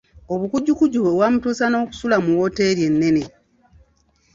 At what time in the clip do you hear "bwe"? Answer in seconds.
1.03-1.13